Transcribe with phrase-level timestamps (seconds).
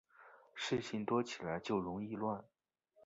[0.55, 2.43] 事情多起来就容易乱